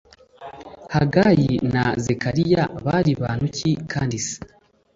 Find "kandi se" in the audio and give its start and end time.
3.91-4.37